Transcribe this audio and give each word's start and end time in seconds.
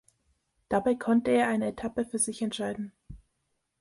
Dabei 0.69 0.95
konnte 0.95 1.29
er 1.29 1.47
eine 1.47 1.67
Etappe 1.67 2.05
für 2.05 2.17
sich 2.17 2.41
entscheiden. 2.41 2.91